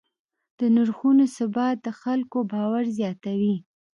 [0.59, 3.55] د نرخونو ثبات د خلکو باور زیاتوي.